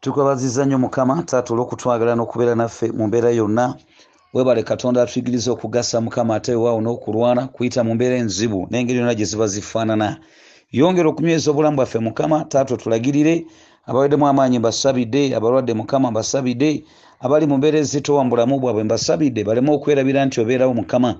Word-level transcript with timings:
tukwebaziza 0.00 0.64
nnyo 0.64 0.78
mukama 0.78 1.22
taata 1.22 1.52
olw'okutwagala 1.54 2.14
n'okubeera 2.16 2.54
naffe 2.54 2.86
mu 2.92 3.06
mbeera 3.06 3.30
yonna. 3.30 3.74
Webale 4.34 4.62
katonda 4.62 5.02
atuyigiriza 5.02 5.52
okugasa 5.52 6.00
mukama 6.00 6.34
ate 6.36 6.54
waawo 6.54 6.80
n'okulwana 6.80 7.42
kuyita 7.54 7.84
mu 7.84 7.94
mbeera 7.94 8.16
enzibu 8.22 8.66
n'engeri 8.70 8.98
yonna 8.98 9.14
gye 9.14 9.24
ziba 9.30 9.46
zifaanana. 9.46 10.08
Yongera 10.72 11.08
okunyweza 11.10 11.50
obulamu 11.50 11.76
bwaffe 11.76 11.98
mukama 11.98 12.44
taata 12.44 12.74
otulagirire 12.74 13.44
abaweddemu 13.86 14.26
amaanyi 14.28 14.58
mbasabidde 14.58 15.36
abalwadde 15.36 15.74
mukama 15.74 16.10
mbasabidde. 16.10 16.84
Abali 17.20 17.46
mu 17.46 17.56
mbeera 17.58 17.78
ezitowa 17.78 18.24
mu 18.24 18.30
bulamu 18.30 18.60
bwabwe 18.60 18.84
mbasabidde. 18.84 19.44
Baleme 19.44 19.70
okwerabira 19.74 20.24
nti 20.24 20.40
obeerawo 20.40 20.74
mukama. 20.74 21.14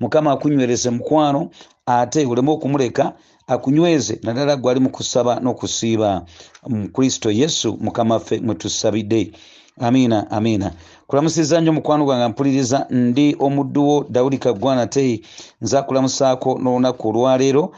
Mukama 0.00 0.32
akunywereze 0.32 0.90
mukwano 0.90 1.48
ate 1.86 2.26
oleme 2.26 2.50
okumuleka 2.50 3.12
akunyweze 3.46 4.18
naddala 4.22 4.56
gwali 4.56 4.80
mu 4.80 4.90
kusaba 4.90 5.40
n'okusiiba. 5.40 6.24
Mu 6.68 6.88
kristo 6.88 7.30
yesu 7.30 7.78
mukama 7.80 8.18
ffe 8.20 8.40
mwetusabidde 8.40 9.32
amiina 9.80 10.30
amiina. 10.30 10.72
Kulamusiza 11.06 11.60
nnyo 11.60 11.72
mukwano 11.72 12.04
gwange 12.04 12.28
mpuliriza 12.28 12.86
ndi 12.90 13.36
omudduwo 13.38 14.06
dawudi 14.10 14.38
kaggwana 14.38 14.86
te 14.86 15.20
nza 15.62 15.82
kulamusaako 15.82 16.58
n'olunaku 16.58 17.08
olwaleero 17.08 17.72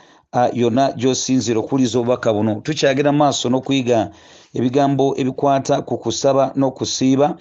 yonna 0.52 0.92
gy'osinzira 0.92 1.60
okuwuliza 1.60 1.98
obubaka 1.98 2.32
buno. 2.32 2.60
Tukyagera 2.60 3.12
mu 3.12 3.18
maaso 3.18 3.48
n'okuyiga 3.48 4.10
ebigambo 4.54 5.14
ebikwata 5.20 5.82
ku 5.82 5.98
kusaba 5.98 6.52
n'okusiiba. 6.56 7.36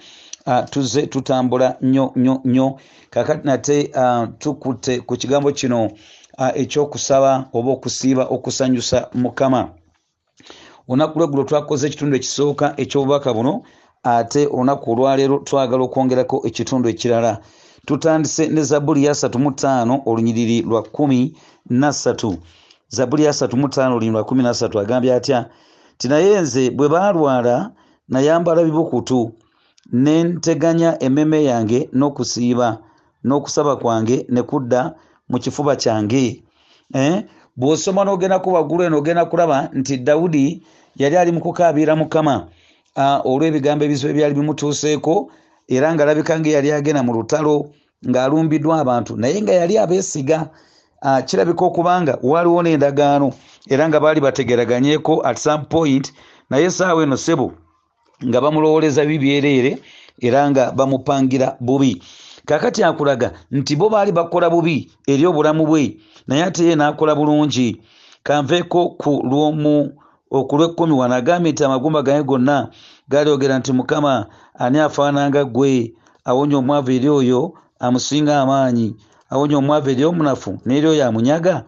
Tuze 0.70 1.06
tutambula 1.06 1.76
nnyo 1.80 2.12
nnyo 2.16 2.40
nnyo. 2.44 2.76
Kakati 3.10 3.46
nate 3.46 3.90
tukutte 4.38 5.00
ku 5.00 5.16
kigambo 5.16 5.52
kino 5.52 5.90
ekyokusaba 6.38 7.44
oba 7.52 7.70
okusiiba 7.76 8.24
okusanyusa 8.34 9.08
mukama. 9.14 9.68
Olunaku 10.88 11.18
lweggulo 11.18 11.44
twakoze 11.44 11.86
ekitundu 11.86 12.16
ekisooka 12.16 12.66
ekyobubaka 12.82 13.34
buno 13.36 13.62
ate 14.02 14.46
olunaku 14.46 14.86
olwaleero 14.92 15.36
twagala 15.46 15.82
okwongerako 15.84 16.36
ekitundu 16.48 16.88
ekirala. 16.88 17.32
Tutandise 17.86 18.48
ne 18.48 18.62
zabuli 18.62 19.04
ya 19.04 19.12
35 19.12 20.00
olunyiriri 20.08 20.62
lwa 20.62 20.80
13 20.80 22.36
zabuli 22.88 23.24
ya 23.24 23.32
35 23.32 23.92
olunyiriri 23.92 24.12
lwa 24.12 24.22
13 24.22 24.80
agambye 24.80 25.14
atya? 25.14 25.50
Tinaye 25.98 26.40
nze 26.40 26.70
bwe 26.70 26.88
baalwala 26.88 27.70
nayambala 28.08 28.64
bibukutu 28.64 29.32
ne 29.92 30.24
nteganya 30.24 31.02
emmeme 31.02 31.44
yange 31.44 31.88
n'okusiiba 31.92 32.68
n'okusaba 33.24 33.76
kwange 33.76 34.26
ne 34.28 34.42
kudda 34.42 34.94
mu 35.30 35.38
kifuba 35.38 35.76
kyange 35.76 36.42
eh? 36.94 37.24
bw'osoma 37.58 38.04
n'ogendako 38.04 38.48
waggulu 38.56 38.82
eno 38.84 38.98
ogenda 38.98 39.24
kulaba 39.24 39.70
nti 39.74 39.96
dawudi 40.06 40.62
yali 40.96 41.16
ali 41.16 41.32
mu 41.32 41.40
kukaabira 41.40 41.96
mukama. 41.96 42.46
Uh, 42.96 43.18
olw'ebigambo 43.30 43.84
ebizibu 43.84 44.10
ebyali 44.10 44.34
bimutuuseeko 44.34 45.30
era 45.68 45.94
ngaalabika 45.94 46.38
nga 46.38 46.50
yali 46.56 46.68
agenda 46.72 47.02
mu 47.02 47.12
lutalo 47.18 47.54
ng'alumbiddwa 48.08 48.74
abantu. 48.82 49.12
Naye 49.16 49.42
nga 49.42 49.52
yali 49.52 49.74
abeesiga 49.78 50.38
uh, 51.02 51.20
kirabika 51.26 51.62
okubanga 51.66 52.18
waliwo 52.22 52.62
n'endagaano 52.62 53.28
era 53.72 53.88
nga 53.88 53.98
baali 54.00 54.20
bategeraganyeeko 54.20 55.22
at 55.26 55.38
some 55.38 55.64
point. 55.66 56.12
Naye 56.50 56.70
saawa 56.70 57.02
eno 57.02 57.16
sebo 57.16 57.52
nga 58.26 58.38
bamulowoleza 58.40 59.02
bibyereere 59.06 59.78
era 60.18 60.50
nga 60.50 60.70
bamupangira 60.70 61.56
bubi 61.60 62.02
kakati 62.48 62.82
akulaga 62.82 63.32
nti 63.52 63.76
bo 63.76 63.88
baali 63.92 64.12
bakola 64.12 64.50
bubi 64.50 64.88
eri 65.06 65.26
obulamu 65.26 65.66
bwe 65.68 66.00
naye 66.26 66.42
ate 66.48 66.64
ye 66.64 66.74
n'akola 66.76 67.12
bulungi. 67.14 67.80
Kanveeko 68.24 68.96
ku 69.00 69.20
lwomu 69.28 69.92
ku 70.48 70.54
lwekkumi 70.56 70.92
wano 70.96 71.14
agambye 71.14 71.52
nti 71.52 71.64
amagumba 71.64 72.02
gange 72.02 72.24
gonna 72.24 72.70
galyogera 73.08 73.58
nti 73.58 73.72
mukama 73.72 74.26
ani 74.58 74.78
afaananga 74.80 75.44
ggwe? 75.44 75.92
Awonya 76.24 76.56
omwavu 76.58 76.90
eri 76.90 77.08
oyo 77.08 77.52
amusinga 77.80 78.40
amaanyi. 78.40 78.96
Awonya 79.30 79.56
omwavu 79.60 79.90
eri 79.90 80.04
omunafu 80.04 80.58
n'eri 80.66 80.86
oyo 80.88 81.04
amunyaga? 81.06 81.64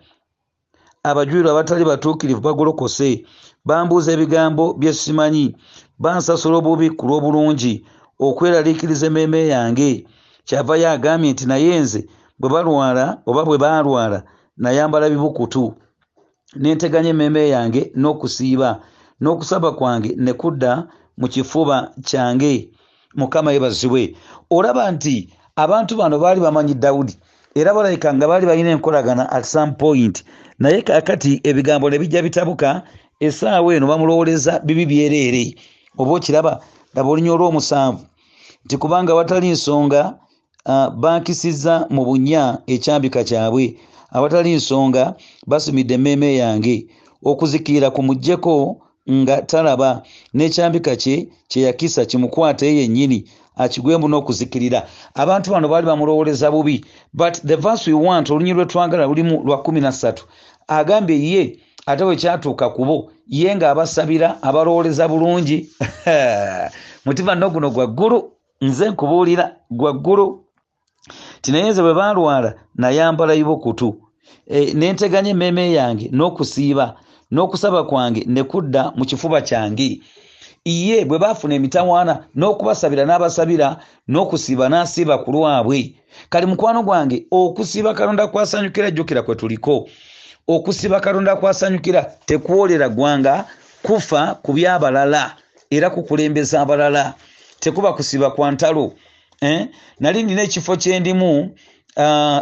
Abajulirwa 1.02 1.52
abatali 1.52 1.84
batuukirivu 1.84 2.40
bagolokose. 2.40 3.24
Bambuuza 3.64 4.12
ebigambo 4.12 4.74
bye 4.80 4.92
simanyi. 4.92 5.56
Bansasula 5.98 6.56
obubi 6.58 6.90
ku 6.96 7.04
lw'obulungi 7.06 7.84
okweraliikiriza 8.20 9.06
emmeeme 9.06 9.48
yange 9.48 10.04
kyava 10.50 10.76
ye 10.76 10.86
agambye 10.88 11.30
nti 11.32 11.44
naye 11.46 11.78
nze 11.80 12.00
bwe 12.38 12.48
balwala 12.50 13.04
oba 13.28 13.42
bwe 13.46 13.58
baalwala 13.62 14.18
nayambala 14.62 15.06
bibukutu. 15.12 15.64
Nenteganya 16.60 17.10
emmeeme 17.14 17.42
yange 17.54 17.82
n'okusiiba 18.00 18.70
n'okusaba 19.22 19.70
kwange 19.78 20.10
ne 20.18 20.32
kudda 20.40 20.72
mu 21.18 21.26
kifuba 21.32 21.76
kyange. 22.08 22.54
Mukama 23.14 23.52
yebazibwe 23.54 24.02
olaba 24.50 24.90
nti 24.90 25.14
abantu 25.62 25.92
bano 26.00 26.18
baali 26.18 26.40
bamanyi 26.40 26.74
dawudi 26.74 27.14
era 27.54 27.70
balabika 27.74 28.08
nga 28.14 28.26
baali 28.30 28.46
balina 28.46 28.70
enkolagana 28.74 29.30
at 29.30 29.44
some 29.44 29.72
point. 29.78 30.24
Naye 30.58 30.82
kakati 30.82 31.40
ebigambo 31.48 31.86
ne 31.90 31.98
bijja 31.98 32.22
bitabuka 32.26 32.82
essaawa 33.20 33.74
eno 33.74 33.86
bamulowoleza 33.86 34.58
bibi 34.66 34.84
byereere. 34.90 35.44
Oba 35.98 36.10
okiraba 36.18 36.52
laba 36.94 37.08
olunya 37.10 37.32
olw'omusanvu. 37.34 38.02
Nti 38.64 38.76
kubanga 38.76 39.14
watali 39.14 39.50
nsonga 39.50 40.18
uh, 40.66 40.88
bankisiza 40.88 41.86
mu 41.90 42.04
bunya 42.04 42.58
ekyambika 42.66 43.24
kyabwe. 43.24 43.76
Awatali 44.12 44.54
nsonga 44.54 45.14
basumidde 45.46 45.94
emmeeme 45.94 46.36
yange 46.36 46.86
okuzikirira 47.24 47.90
kumugjeko 47.90 48.80
nga 49.10 49.42
talaba. 49.42 50.02
N'ekyambika 50.34 50.96
kye 50.96 51.28
kyeyakisa 51.48 52.04
kimukwate 52.04 52.76
yennyini 52.76 53.24
akigwembu 53.56 54.08
n'okuzikirira. 54.08 54.86
Abantu 55.14 55.50
bano 55.50 55.68
baali 55.68 55.86
bamulowoleza 55.86 56.50
bubi 56.50 56.84
but 57.14 57.34
the 57.44 57.56
verse 57.56 57.86
we 57.86 57.94
want 57.94 58.30
olunyi 58.30 58.52
lwe 58.54 58.66
twagala 58.66 59.06
lulimu 59.06 59.42
lwa 59.44 59.62
kumi 59.62 59.80
na 59.80 59.92
ssatu. 59.92 60.26
Agambye 60.68 61.16
ye 61.30 61.58
ate 61.86 62.04
bwe 62.04 62.16
kyatuuka 62.16 62.70
kubo 62.70 63.10
ye 63.26 63.54
ng'abasabira 63.56 64.42
abalowoleza 64.42 65.08
bulungi. 65.08 65.68
Mutima 67.04 67.34
nno 67.34 67.50
guno 67.50 67.70
gwaggulu 67.70 68.32
nze 68.60 68.90
nkubuulira 68.90 69.56
gwaggulu 69.70 70.44
tinaye 71.42 71.70
nze 71.70 71.82
bwe 71.82 71.94
baalwala 71.94 72.54
nayambala 72.74 73.34
ibukutu. 73.34 73.96
E, 74.46 74.74
nenteganya 74.74 75.30
emmeeme 75.30 75.72
yange 75.72 76.10
n'okusiiba 76.12 76.86
n'okusaba 77.32 77.84
kwange 77.84 78.24
ne 78.26 78.42
kudda 78.42 78.92
mu 78.96 79.04
kifuba 79.04 79.40
kyange. 79.40 80.00
Ye 80.64 81.04
bwe 81.04 81.18
baafuna 81.18 81.54
emitawaana 81.54 82.14
n'okubasabira 82.36 83.04
n'abasabira 83.06 83.68
n'okusiiba 84.08 84.68
n'asiiba 84.68 85.18
ku 85.24 85.32
lwabwe. 85.32 85.94
Kali 86.30 86.46
mukwano 86.46 86.82
gwange 86.82 87.26
okusiiba 87.30 87.94
kalonda 87.94 88.26
kwasanyukira 88.26 88.90
jjukira 88.90 89.22
kwe 89.22 89.34
tuliko. 89.34 89.88
Okusiba 90.48 91.00
katonda 91.00 91.36
kwasanyukira 91.36 92.02
tekwolera 92.26 92.88
gwanga 92.88 93.44
kufa 93.82 94.34
ku 94.42 94.52
byabalala 94.52 95.36
era 95.70 95.90
kukulembeza 95.90 96.60
abalala. 96.60 97.14
Tekuba 97.60 97.92
kusiba 97.92 98.30
kwa 98.30 98.50
ntalo? 98.50 98.92
Nali 100.00 100.22
nina 100.22 100.42
ekifo 100.42 100.76
kyendimu 100.76 101.56
uh, 101.96 102.40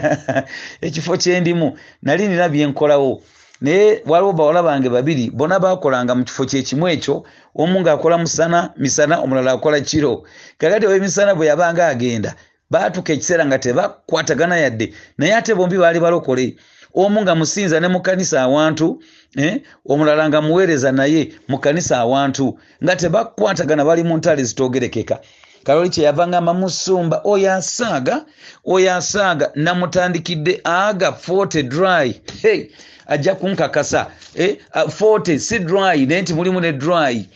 ekifo 0.86 1.16
kyendimu 1.16 1.78
nali 2.02 2.28
nina 2.28 2.48
byenkolawo 2.48 3.22
naye 3.60 4.02
waliwo 4.06 4.32
bawala 4.32 4.62
bange 4.62 4.88
babiri 4.88 5.30
bonna 5.30 5.58
bakolanga 5.58 6.14
mu 6.14 6.24
kifo 6.24 6.44
kyekimu 6.44 6.88
ekyo 6.88 7.24
omu 7.56 7.80
ngaakola 7.80 8.18
musana 8.18 8.70
misana 8.76 9.18
omulala 9.20 9.52
akola 9.52 9.80
kiro. 9.80 10.22
Kakati 10.58 10.86
owemisana 10.86 11.34
bwe 11.34 11.46
yabanga 11.46 11.88
agenda 11.88 12.34
baatuka 12.70 13.12
ekiseera 13.12 13.46
nga 13.46 13.58
tebakwatagana 13.58 14.56
yadde 14.56 14.92
naye 15.18 15.34
ate 15.34 15.54
bombi 15.54 15.78
baali 15.78 16.00
balokole. 16.00 16.56
Omu 16.94 17.22
nga 17.22 17.34
musinza 17.34 17.80
ne 17.80 17.88
mukanisa 17.88 18.42
awantu 18.42 19.02
eh? 19.36 19.62
omulala 19.88 20.28
nga 20.28 20.40
muweereza 20.40 20.92
naye 20.92 21.32
mukanisa 21.48 21.98
awantu 21.98 22.58
nga 22.84 22.96
tebakwatagana 22.96 23.84
bali 23.84 24.02
mu 24.04 24.16
ntale 24.16 24.44
zitogerekeka 24.44 25.20
kaloli 25.68 25.90
kyeyava 25.90 26.28
ngamba 26.28 26.54
musumba 26.54 27.20
oyo 27.24 27.52
asaaga 27.52 28.24
oyo 28.64 28.94
asaaga 28.94 29.50
namutandikidde 29.54 30.60
aga 30.64 31.12
forte 31.12 31.62
dry. 31.62 32.20
Hey, 32.42 32.70
ajja 33.06 33.34
kunkakasa. 33.34 34.10
Eh? 34.34 34.56
forte 34.88 35.38
si 35.38 35.58
dry 35.58 36.06
naye 36.06 36.22
nti 36.22 36.34
mulimu 36.34 36.60
ne 36.60 36.72
dry. 36.72 37.26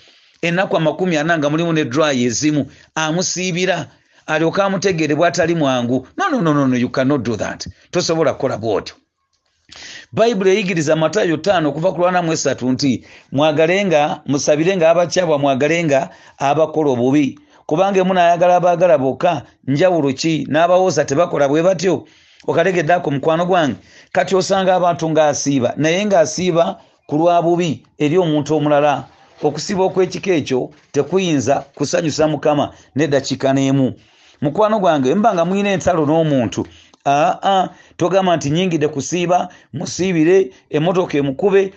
Ennaku 0.43 0.77
amakumi 0.77 1.17
ana 1.17 1.39
nga 1.39 1.51
mulimu 1.51 1.73
ne 1.73 1.85
dry 1.85 2.25
ezimu. 2.25 2.67
Amusiibira 2.95 3.87
alyoka 4.27 4.65
amutegeere 4.65 5.15
bwatali 5.15 5.55
mwangu. 5.55 6.09
No, 6.17 6.31
no, 6.31 6.41
no, 6.41 6.55
no, 6.55 6.67
no, 6.67 6.77
you 6.77 6.89
cannot 6.89 7.23
do 7.23 7.37
that. 7.37 7.69
Tosobola 7.91 8.33
kukola 8.33 8.57
bwotyo. 8.57 8.95
Bayibuli 10.13 10.51
eyigiriza 10.51 10.97
matayo 10.97 11.37
ttaano 11.37 11.69
okuva 11.69 11.93
ku 11.93 11.99
lwanamu 12.01 12.33
esatu 12.33 12.71
nti 12.71 13.05
mwagalenga 13.33 14.21
musabirenga 14.27 14.91
abakyabwa 14.91 15.39
mwagalenga 15.39 16.09
abakola 16.39 16.91
obubi 16.91 17.39
kubanga 17.73 18.01
emu 18.01 18.15
naayagala 18.15 18.57
abaagala 18.57 18.99
bokka 18.99 19.43
njawulo 19.67 20.13
ki? 20.13 20.47
N'abawooza 20.49 21.05
tebakola 21.09 21.49
bwe 21.49 21.63
batyo? 21.63 22.05
Okategedde 22.47 22.93
ako 22.93 23.11
mukwano 23.11 23.47
gwange. 23.47 23.77
Kati 24.13 24.37
osanga 24.37 24.77
abantu 24.77 25.09
ng'asiiba 25.09 25.73
naye 25.81 26.05
ng'asiiba 26.05 26.77
ku 27.09 27.17
lwa 27.17 27.41
bubi 27.43 27.81
eri 27.99 28.19
omuntu 28.21 28.57
omulala. 28.57 29.09
Okusiba 29.41 29.83
okw'ekika 29.89 30.33
ekyo 30.37 30.69
tekuyinza 30.93 31.65
kusanyusa 31.77 32.29
mukama 32.29 32.77
neddakiika 32.97 33.53
n'emu. 33.57 33.97
Mukwano 34.45 34.77
gwange 34.79 35.15
mba 35.15 35.33
nga 35.33 35.45
mulina 35.49 35.73
entalo 35.73 36.05
n'omuntu. 36.05 36.69
Aa 37.07 37.69
togamba 37.97 38.37
nti 38.37 38.51
nyingidde 38.51 38.89
kusiiba 38.93 39.49
musiibire 39.73 40.53
emotoka 40.69 41.17
emukube 41.17 41.73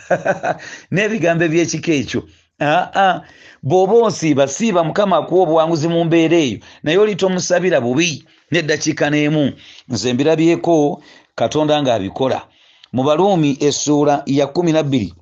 n'ebigambo 0.92 1.44
ebyekika 1.44 1.92
ekyo 1.92 2.24
aa 2.60 3.20
bw'oba 3.62 3.94
osiiba 4.06 4.48
siiba 4.48 4.84
mukama 4.84 5.16
akuwa 5.16 5.42
obuwanguzi 5.42 5.88
mu 5.88 6.04
mbeera 6.04 6.36
eyo 6.36 6.58
naye 6.82 6.98
oli 6.98 7.16
tomusabira 7.16 7.80
bubi 7.80 8.24
neddakiika 8.52 9.10
n'emu. 9.10 9.52
Nze 9.88 10.12
mbirabyeko 10.12 11.02
katonda 11.34 11.82
ng'abikola. 11.82 12.42
Mu 12.92 13.02
baluumi 13.04 13.56
essuula 13.60 14.22
ya 14.26 14.46
kumi 14.46 14.72
nabbiri 14.72 15.14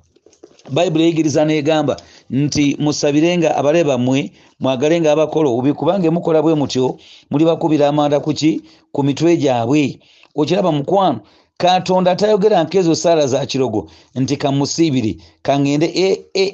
bayibuli 0.69 1.03
eyigiriza 1.03 1.45
n'egamba 1.45 1.97
nti 2.29 2.77
musabirenga 2.79 3.55
abale 3.57 3.83
bammwe 3.83 4.31
mwagalenga 4.59 5.11
abakola 5.11 5.49
obubi 5.49 5.73
kubanga 5.73 6.07
emukola 6.07 6.41
bwe 6.41 6.55
mutyo 6.55 6.97
muli 7.29 7.45
bakubira 7.45 7.87
amanda 7.87 8.19
kuki 8.19 8.61
ku 8.91 9.03
mitwe 9.03 9.37
gyabwe. 9.37 9.99
Okiraba 10.35 10.71
mukwano 10.71 11.19
katonda 11.59 12.15
tayogera 12.15 12.63
nkezo 12.63 12.95
saala 12.95 13.27
za 13.27 13.45
kirogo 13.45 13.91
nti 14.15 14.37
kamusiibire 14.37 15.15
kaŋŋende 15.43 15.85
e, 15.85 16.25
e, 16.33 16.45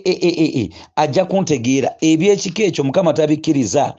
e, 0.61 0.69
ajja 0.95 1.25
kuntegeera. 1.25 1.89
Ebyekika 2.01 2.63
ekyo 2.63 2.83
mukama 2.83 3.13
tabikkiriza. 3.13 3.93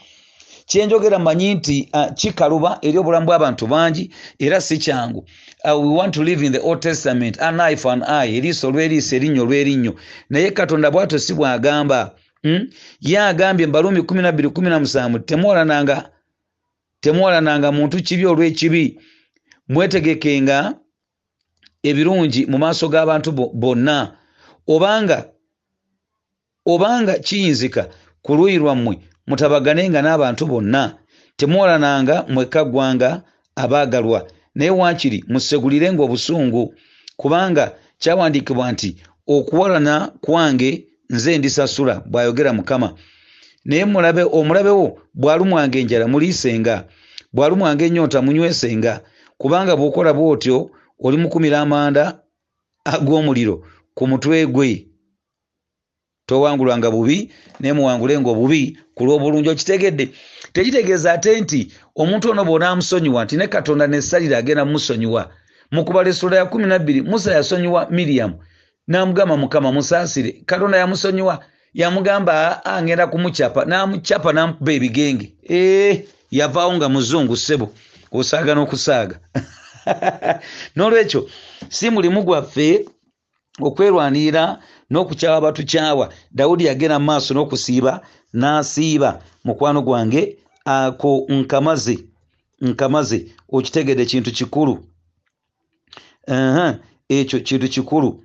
Kyenjogera 0.67 1.19
mmanyi 1.19 1.55
nti 1.55 1.89
kikaluba 2.15 2.79
eri 2.83 2.99
obulamu 2.99 3.27
bw'abantu 3.27 3.67
bangi 3.67 4.11
era 4.39 4.61
si 4.61 4.79
kyangu. 4.79 5.25
We 5.65 5.89
want 5.99 6.15
to 6.15 6.23
live 6.23 6.43
in 6.47 6.53
the 6.53 6.61
old 6.61 6.83
testament 6.83 7.39
an 7.41 7.61
eye 7.61 7.77
for 7.77 7.93
an 7.93 8.03
eye 8.03 8.37
eriiso 8.37 8.71
lweriiso 8.71 9.17
erinnyo 9.17 9.45
lwerinnyo 9.45 9.95
naye 10.31 10.51
katonda 10.51 10.91
bwato 10.91 11.19
si 11.19 11.35
bwagamba 11.35 12.15
hmm? 12.43 12.69
ye 13.01 13.19
agambye 13.19 13.67
mbalumi 13.67 14.01
12 14.01 15.21
temwolananga 15.21 16.11
temwolananga 17.01 17.73
muntu 17.73 18.03
kibi 18.03 18.27
olw'ekibi. 18.27 18.99
Mwetegekenga 19.69 20.75
ebirungi 21.89 22.41
mu 22.51 22.57
maaso 22.59 22.89
g'abantu 22.93 23.31
bonna. 23.63 23.99
Obanga 24.75 25.19
obanga 26.67 27.15
kiyinzika 27.27 27.83
ku 28.25 28.31
luuyi 28.37 28.59
lwammwe 28.59 28.95
mutabaganenga 29.29 30.01
n'abantu 30.03 30.45
bonna 30.51 30.83
temwolananga 31.39 32.25
mwekka 32.33 32.65
ggwanga 32.65 33.23
abaagalwa. 33.63 34.21
Naye 34.55 34.71
waakiri 34.71 35.19
musegulirenga 35.29 36.03
obusungu 36.03 36.75
kubanga 37.17 37.65
kyawandiikibwa 38.03 38.73
nti 38.73 38.97
okuwalana 39.35 39.95
kwange 40.25 40.71
nze 41.11 41.39
ndisasula 41.39 41.95
bw'ayogera 42.11 42.53
mukama. 42.53 42.89
Naye 43.65 43.85
mulabe 43.85 44.23
omulabe 44.39 44.71
wo 44.71 44.87
bw'alumwanga 45.15 45.79
enjala 45.79 46.07
muliisenga 46.13 46.75
bw'alumwanga 47.35 47.85
ennyonta 47.85 48.19
munywesenge 48.23 48.93
kubanga 49.41 49.73
bw'okola 49.77 50.11
bw'otyo 50.19 50.57
oli 51.05 51.17
mukumira 51.17 51.61
amanda 51.61 52.21
ag'omuliro 52.85 53.63
ku 53.95 54.07
mutwe 54.07 54.47
gwe 54.47 54.87
towangulwanga 56.27 56.91
bubi 56.91 57.31
naye 57.61 57.73
muwangulenga 57.73 58.31
obubi 58.31 58.79
ku 58.95 59.05
lw'obulungi 59.07 59.49
okitegedde. 59.49 60.05
Tekitegeeza 60.53 61.13
ate 61.13 61.41
nti 61.41 61.61
omuntu 62.01 62.31
ono 62.31 62.43
bw'onaamusonyiwa 62.45 63.21
nti 63.25 63.35
ne 63.37 63.47
katonda 63.47 63.87
nessalira 63.87 64.39
agenda 64.39 64.65
mumusonyiwa 64.65 65.23
mu 65.71 65.85
kubala 65.85 66.09
essula 66.11 66.37
ya 66.37 66.47
kumi 66.47 66.67
nabbiri 66.67 67.01
musa 67.03 67.31
yasonyiwa 67.39 67.81
miriyamu 67.91 68.37
n'amugamba 68.89 69.37
mukama 69.37 69.73
musaasire. 69.73 70.31
Katonda 70.47 70.79
yamusonyiwa 70.79 71.35
yamugamba 71.75 72.65
angenda 72.65 73.07
kumucapa. 73.07 73.65
N'amucapa 73.65 74.31
n'amukuba 74.33 74.73
ebigenge. 74.73 75.27
Ee 75.51 76.05
yavaawo 76.31 76.73
nga 76.77 76.89
muzungu 76.89 77.37
ssebo 77.37 77.67
osaaga 78.13 78.55
n'okusaaga 78.55 79.17
n'olwekyo 80.77 81.29
si 81.69 81.91
mulimu 81.91 82.23
gwaffe 82.23 82.87
okwerwanirira 83.61 84.59
n'okukyawa 84.91 85.41
batukyawa 85.41 86.13
dawudi 86.31 86.65
yagenda 86.69 86.99
mu 86.99 87.07
maaso 87.07 87.35
n'okusiiba 87.35 87.93
n'asiiba. 88.33 89.11
Mukwano 89.45 89.83
gwange 89.83 90.39
ako 90.65 91.27
nkamaze 91.29 91.97
nkamaze 92.61 93.19
okitegedde 93.53 94.05
kintu 94.05 94.31
kikulu. 94.33 94.75
Ekyo 97.09 97.41
kintu 97.41 97.69
kikulu. 97.69 98.25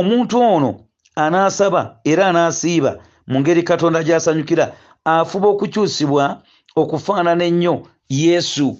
Omuntu 0.00 0.40
ono 0.40 0.70
anaasaba 1.16 2.00
era 2.04 2.28
anaasiiba 2.28 2.98
mu 3.26 3.40
ngeri 3.40 3.62
katonda 3.62 4.02
gy'asanyukira 4.02 4.74
afuba 5.04 5.48
okukyusibwa 5.48 6.42
okufaanana 6.76 7.44
ennyo 7.44 7.86
yesu 8.08 8.76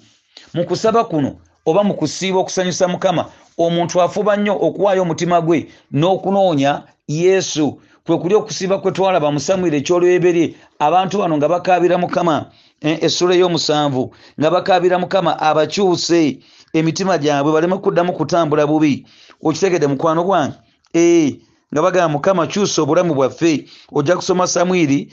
mu 0.53 0.63
kusaba 0.65 1.03
kuno 1.03 1.35
oba 1.65 1.83
mu 1.83 1.93
kusiiba 1.93 2.39
okusanyusa 2.39 2.87
mukama 2.87 3.25
omuntu 3.57 4.01
afuba 4.01 4.37
nnyo 4.37 4.53
okuwaayo 4.61 5.01
omutima 5.01 5.41
gwe 5.41 5.67
n'okunoonya 5.91 6.83
yesu. 7.07 7.79
Kwe 8.05 8.17
kuli 8.17 8.35
okusiiba 8.35 8.77
kwe 8.77 8.91
twalaba 8.91 9.31
mu 9.31 9.39
samwiri 9.39 9.77
ekyolweberye 9.77 10.53
abantu 10.79 11.17
bano 11.17 11.37
nga 11.37 11.47
bakaabira 11.49 11.97
mukama 11.97 12.51
essula 12.81 13.33
ey'omusanvu 13.35 14.03
nga 14.39 14.49
bakaabira 14.51 14.99
mukama 14.99 15.39
abakyuse 15.39 16.37
emitima 16.73 17.17
gyabwe 17.17 17.51
baleme 17.53 17.77
kuddamu 17.77 18.13
kutambula 18.13 18.67
bubi. 18.67 19.05
Okitegedde 19.41 19.87
mukwano 19.87 20.23
gwange? 20.23 20.55
Ee 20.93 21.39
nga 21.73 21.81
bagamba 21.81 22.09
mukama 22.09 22.47
kyusa 22.47 22.81
obulamu 22.81 23.13
bwaffe 23.15 23.65
ojja 23.91 24.15
kusoma 24.15 24.47
samwiri 24.47 25.09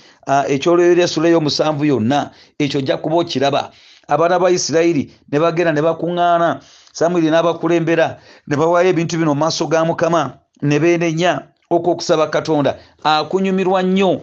ekyolweberye 0.49 1.05
essula 1.05 1.29
ey'omusanvu 1.29 1.85
yonna 1.85 2.31
ekyo 2.59 2.79
ojja 2.79 2.97
kuba 2.97 3.17
okiraba 3.17 3.73
abaana 4.09 4.39
ba 4.39 4.51
isirayiri 4.51 5.13
ne 5.33 5.39
bagenda 5.39 5.73
ne 5.73 5.83
bakuŋŋaana. 5.83 6.61
Samwiri 6.93 7.31
n'abakulembera 7.31 8.19
ne 8.47 8.57
bawaayo 8.57 8.91
ebintu 8.91 9.17
bino 9.19 9.35
mu 9.35 9.41
maaso 9.41 9.67
ga 9.67 9.85
mukama 9.85 10.39
ne 10.63 10.79
beenenya 10.79 11.49
okwokusaba 11.71 12.27
katonda. 12.27 12.77
Akunyumirwa 13.05 13.83
nnyo 13.83 14.23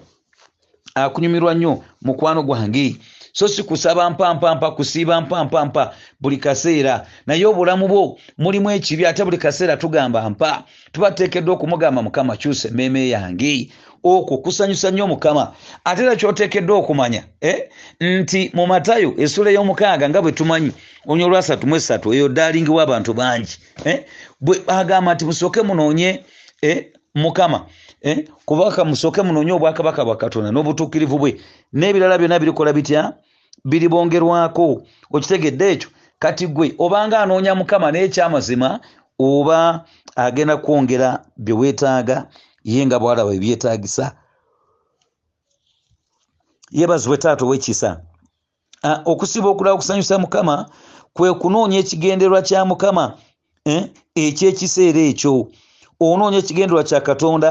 akunyumirwa 0.95 1.53
nnyo 1.53 1.83
mukwano 2.01 2.43
gwange. 2.43 2.97
So 3.33 3.47
si 3.47 3.63
kusaba 3.63 4.09
mpampampa 4.09 4.71
kusiiba 4.71 5.21
mpampampa 5.21 5.93
buli 6.21 6.37
kaseera. 6.37 7.05
Naye 7.27 7.45
obulamu 7.45 7.87
bwo 7.87 8.17
mulimu 8.37 8.71
ekibi 8.71 9.05
ate 9.05 9.23
buli 9.25 9.37
kaseera 9.37 9.77
tugamba 9.77 10.29
mpa. 10.29 10.63
Tuba 10.91 11.11
tuteekeddwa 11.11 11.53
okumugamba 11.55 12.01
mukama 12.01 12.37
kyusa 12.37 12.67
emmeeme 12.69 13.09
yange 13.09 13.71
okwo 14.03 14.37
kusanyusa 14.37 14.91
nnyo 14.91 15.07
mukama 15.07 15.53
ate 15.83 16.03
era 16.03 16.15
kyoteekeddwa 16.15 16.77
okumanya 16.77 17.23
eh? 17.41 17.69
nti 17.99 18.51
mu 18.53 18.67
matayo 18.67 19.13
essula 19.17 19.51
ey'omukaaga 19.51 20.09
nga 20.09 20.21
bwe 20.21 20.31
tumanyi 20.31 20.71
onya 21.07 21.25
olwasatu 21.25 21.67
mu 21.67 21.75
esatu 21.75 22.13
eyo 22.13 22.29
daalingiwa 22.29 22.83
abantu 22.83 23.13
bangi 23.13 23.55
eh? 23.85 24.05
bwe 24.41 24.61
agamba 24.67 25.13
nti 25.13 25.25
musooke 25.25 25.61
munoonye 25.61 26.23
eh? 26.61 26.85
mukama 27.15 27.65
kubaka 28.45 28.85
musooke 28.85 29.21
munoonye 29.21 29.51
obwakabaka 29.51 30.05
bwa 30.05 30.17
katonda 30.17 30.51
n'obutuukirivu 30.51 31.19
bwe 31.19 31.31
n'ebirala 31.73 32.17
byonna 32.17 32.39
birikola 32.39 32.73
bitya 32.73 33.13
biribongerwako 33.65 34.83
okitegedde 35.11 35.65
ekyo 35.71 35.89
kati 36.19 36.47
gwe 36.47 36.75
obanga 36.77 37.19
anoonya 37.19 37.55
mukama 37.55 37.91
n'ekyamazima 37.91 38.79
oba 39.19 39.85
agenda 40.15 40.57
kwongera 40.57 41.09
bye 41.37 41.55
weetaaga 41.59 42.27
ye 42.71 42.85
nga 42.85 42.97
bwalaba 43.01 43.31
ebyetaagisa 43.37 44.05
yebazibwe 46.77 47.17
taata 47.23 47.43
owekisa 47.45 47.89
okusiba 49.11 49.47
okulaba 49.49 49.75
okusanyusa 49.75 50.15
mukama 50.23 50.55
kwe 51.15 51.33
kunoonya 51.41 51.77
ekigendererwa 51.83 52.41
kya 52.47 52.61
mukama 52.69 53.05
eh? 53.65 53.81
ekyekiseera 54.23 55.01
ekyo 55.11 55.33
onoonya 55.99 56.37
ekigendererwa 56.41 56.83
kya 56.89 56.99
katonda 57.07 57.49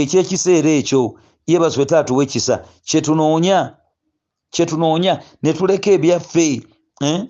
ekyekiseera 0.00 0.70
ekyo 0.80 1.02
yebazibwe 1.50 1.86
taata 1.90 2.10
owekisa 2.14 2.54
kyetunoonya 2.88 3.58
kyetunoonya 4.54 5.12
netuleka 5.42 5.90
ebyaffe 5.96 6.46
eh? 7.08 7.20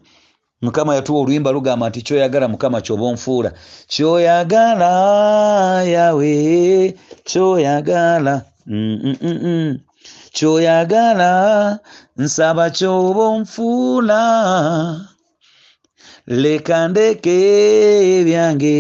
Mukama 0.63 0.95
yatuwa 0.95 1.21
oluyimba 1.21 1.51
lugamba 1.53 1.89
nti 1.89 2.03
kyoyagala 2.03 2.49
mukama 2.49 2.81
kyoba 2.81 3.05
onfuula. 3.13 3.51
Kyoyagala 3.93 4.93
yawe. 5.95 6.35
Kyoyagala 7.29 8.35
mm 8.67 8.99
-mm 9.03 9.17
-mm. 9.23 9.79
kyoyagala 10.37 11.31
nsaba 12.19 12.71
kyoba 12.71 13.23
onfuula. 13.35 14.21
Leka 16.27 16.89
ndeke 16.89 17.37
ebyange 18.21 18.77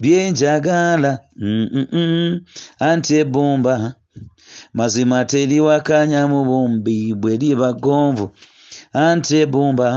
byenjagala 0.00 1.18
anti 2.88 3.12
ebbumba 3.22 3.74
mazima 4.74 5.24
teriwakanya 5.30 6.20
mu 6.32 6.40
bumbi 6.48 7.14
bwe 7.20 7.36
liba 7.36 7.72
gonvu. 7.84 8.26
Anti 8.92 9.32
ebbumba 9.42 9.88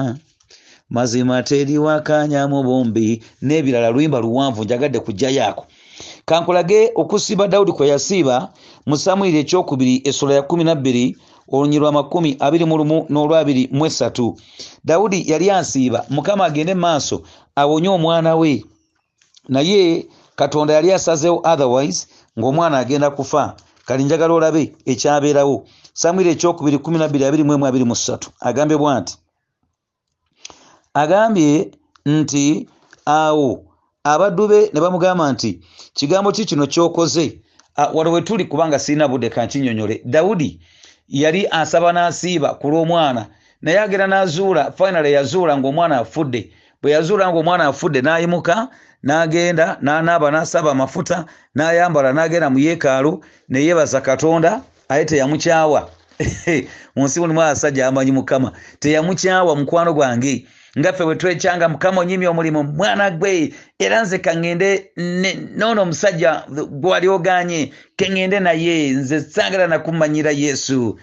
mazima 0.94 1.44
teriwakanya 1.44 2.48
mu 2.48 2.64
bumbi 2.64 3.24
n'ebirala 3.42 3.90
luyimba 3.90 4.20
luwanvu 4.22 4.64
njagadde 4.64 5.00
kujjayo 5.00 5.44
ako. 5.50 5.66
Kankulage 6.26 6.92
okusiiba 6.96 7.48
dawudi 7.48 7.72
kwe 7.72 7.88
yasiiba 7.88 8.36
mu 8.86 8.96
samwiri 8.98 9.38
ekyokubiri 9.44 10.02
essula 10.10 10.34
ya 10.34 10.42
kumi 10.42 10.64
nabbiri 10.64 11.18
olunyi 11.52 11.80
lwa 11.80 11.92
makumi 11.92 12.38
abiri 12.40 12.66
mu 12.66 12.78
lumu 12.78 12.98
n'olwabiri 13.10 13.70
mu 13.72 13.86
esatu. 13.86 14.38
Dawudi 14.86 15.20
yali 15.32 15.52
asiiba 15.52 16.06
mukama 16.10 16.46
agende 16.46 16.74
maaso 16.74 17.22
awonye 17.56 17.90
omwana 17.90 18.36
we. 18.36 18.64
Naye 19.50 20.06
katonda 20.36 20.74
yali 20.74 20.94
asazeewo 20.94 21.42
otherwise 21.44 22.08
ng'omwana 22.40 22.78
agenda 22.78 23.10
kufa. 23.12 23.56
Kali 23.86 24.04
njagala 24.04 24.34
olabe 24.34 24.74
ekyabeerawo. 24.86 25.66
Samwiri 25.94 26.30
ekyokubiri 26.30 26.78
kumi 26.78 26.98
nabbiri 26.98 27.26
abiri 27.26 27.44
mu 27.44 27.54
emu 27.54 27.66
abiri 27.66 27.86
mu 27.86 27.96
ssatu 27.96 28.30
agambye 28.40 28.78
bwa 28.78 29.00
nti 29.02 29.14
agambye 30.94 31.72
nti 32.06 32.68
awo 33.06 33.66
abaddu 34.04 34.48
be 34.48 34.70
ne 34.74 34.80
bamugamba 34.82 35.32
nti 35.32 35.60
kigambo 35.94 36.32
ki 36.32 36.46
kino 36.46 36.66
kyokoze? 36.68 37.40
Wano 37.94 38.12
we 38.12 38.22
tuli 38.22 38.46
kubanga 38.46 38.80
sirina 38.80 39.08
budde 39.08 39.30
kankinyonyole 39.30 40.02
dawudi 40.06 40.60
yali 41.10 41.48
asaba 41.52 41.92
n'asiiba 41.94 42.54
ku 42.62 42.70
lw'omwana 42.70 43.26
naye 43.62 43.80
agenda 43.80 44.08
n'azuula 44.08 44.72
finale 44.72 45.12
yazuula 45.12 45.58
ng'omwana 45.58 46.00
afudde. 46.06 46.52
Bwe 46.82 46.92
yazuula 46.92 47.26
ng'omwana 47.32 47.64
afudde 47.68 48.02
n'ayimuka 48.02 48.70
n'agenda 49.04 49.78
n'anaaba 49.82 50.28
n'asaba 50.32 50.72
amafuta 50.72 51.26
n'ayambala 51.56 52.14
n'agenda 52.14 52.50
mu 52.54 52.60
yeekaalu 52.60 53.12
neyeebaza 53.50 54.02
katonda 54.02 54.62
aye 54.90 55.06
teyamukyawa. 55.06 55.90
Mu 56.96 57.04
nsi 57.06 57.20
mulimu 57.20 57.42
abasajja 57.42 57.88
amanyi 57.88 58.12
mukama. 58.12 58.52
Teyamukyawa 58.80 59.56
mukwano 59.56 59.94
gwange 59.94 60.46
ngaffe 60.80 61.04
bwe 61.06 61.16
twekyanga 61.16 61.70
mukama 61.70 62.02
onyimya 62.02 62.30
omulimu 62.30 62.64
mwana 62.64 63.12
gwe 63.12 63.54
era 63.80 64.02
nze 64.02 64.18
kaŋŋende 64.18 64.70
noono 65.58 65.82
omusajja 65.82 66.32
gwali 66.82 67.08
oganye 67.08 67.72
keŋŋende 67.98 68.40
naye 68.40 68.90
nze 68.90 69.22
sangala 69.22 69.68
nakumanyira 69.68 70.32
yesu. 70.32 70.98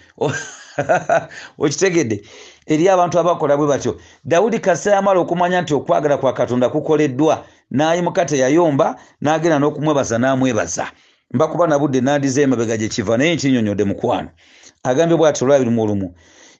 Okitegedde? 1.63 2.23
Eri 2.67 2.89
abantu 2.89 3.19
abakola 3.19 3.57
bwe 3.57 3.67
batyo. 3.67 3.93
Dawudi 4.25 4.59
kasa 4.59 4.91
yamala 4.91 5.21
okumanya 5.21 5.63
nti 5.63 5.75
okwagala 5.75 6.17
kwa 6.19 6.33
katonda 6.33 6.69
kukoleddwa 6.69 7.45
n'ayimuka 7.71 8.25
teyayomba 8.25 8.97
n'agenda 9.23 9.59
n'okumwebaza 9.59 10.19
n'amwebaza. 10.19 10.87
Mbakuba 11.35 11.67
nabudde 11.67 12.01
nandiza 12.01 12.43
emabega 12.43 12.77
gye 12.77 12.89
kiva 12.89 13.17
naye 13.17 13.35
nkinyonyodde 13.35 13.85
mukwano 13.85 14.31
agambye 14.83 15.17
bwati 15.17 15.45
olwabiri 15.45 15.71
mu 15.71 15.83
olumu. 15.83 16.09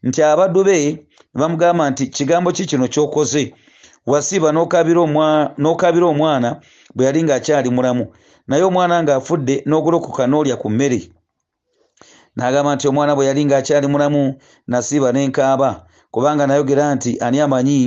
Nti 0.03 0.23
abaddu 0.23 0.65
be 0.65 1.07
bamugamba 1.35 1.91
nti 1.91 2.07
kigambo 2.07 2.53
ki 2.53 2.67
kino 2.67 2.89
kyokoze? 2.89 3.55
Wasiiba 4.07 4.53
n'okabira 4.53 6.07
omwana 6.13 6.61
bwe 6.95 7.07
yali 7.07 7.23
ng'akyali 7.23 7.71
mulamu. 7.71 8.05
Naye 8.49 8.63
omwana 8.63 9.03
ng'afudde 9.03 9.63
n'ogolokoka 9.67 10.27
n'olya 10.27 10.57
ku 10.57 10.71
mmere. 10.71 11.01
N'agamba 12.37 12.75
nti 12.75 12.89
omwana 12.89 13.13
bwe 13.15 13.27
yali 13.29 13.43
ng'akyali 13.45 13.87
mulamu 13.87 14.23
nasiiba 14.67 15.13
n'enkaaba 15.13 15.87
kubanga 16.11 16.47
nayogera 16.47 16.95
nti 16.95 17.19
ani 17.21 17.39
amanyi 17.41 17.79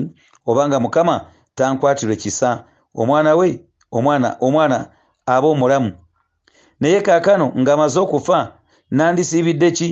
obanga 0.45 0.79
mukama 0.79 1.15
tankwatirwe 1.55 2.15
kisa 2.15 2.63
omwana 2.95 3.35
we 3.35 3.49
omwana 3.91 4.37
omwana 4.45 4.77
aba 5.25 5.47
omulamu 5.47 5.91
naye 6.79 7.01
kaakano 7.01 7.51
ng'amaze 7.57 7.99
okufa 7.99 8.39
nandisiibidde 8.91 9.71
ki? 9.71 9.89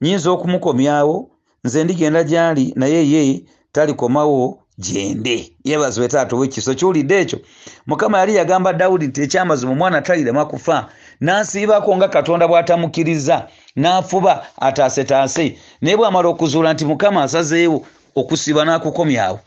Nyinza 0.00 0.30
okumukomyawo 0.30 1.16
nze 1.64 1.84
ndigenda 1.84 2.24
gy'ali 2.24 2.72
naye 2.76 3.10
ye 3.10 3.42
talikomawo 3.72 4.58
gyende. 4.78 5.52
Yeebazibwe 5.64 6.08
taata 6.08 6.36
ow'ekiso 6.36 6.74
kiwulidde 6.74 7.20
ekyo? 7.20 7.38
Mukama 7.86 8.18
yali 8.18 8.36
yagamba 8.36 8.72
dawudi 8.72 9.06
nti 9.06 9.20
ekyamazima 9.22 9.72
omwana 9.72 10.02
talirema 10.02 10.44
kufa. 10.44 10.88
N'asiibako 11.20 11.96
nga 11.96 12.08
katonda 12.08 12.48
bw'atamukkiriza 12.48 13.36
n'afuba 13.76 14.46
ataasetaase. 14.66 15.58
Naye 15.80 15.96
bw'amala 15.96 16.28
okuzuula 16.28 16.72
nti 16.72 16.84
mukama 16.84 17.22
asazeewo 17.22 17.78
okusiba 18.20 18.64
n'akukomyawo 18.64 19.38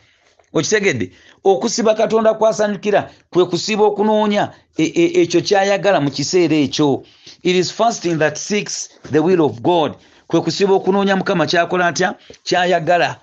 okitegedde? 0.56 1.06
Okusiba 1.44 1.94
katonda 1.94 2.34
kwasanyukira 2.34 3.10
kwe 3.30 3.44
kusiba 3.44 3.84
okunoonya 3.84 4.44
ekyo 5.22 5.40
kyayagala 5.46 6.00
mu 6.00 6.10
kiseera 6.10 6.56
ekyo. 6.56 7.04
It 7.42 7.56
is 7.56 7.68
fasting 7.72 8.16
that 8.18 8.36
seeks 8.38 8.88
the 9.12 9.20
will 9.20 9.42
of 9.44 9.60
god 9.60 9.92
kwe 10.26 10.40
kusiba 10.40 10.74
okunoonya 10.74 11.16
mukama 11.16 11.46
kyakola 11.46 11.86
atya 11.86 12.14
kyayagala. 12.42 13.16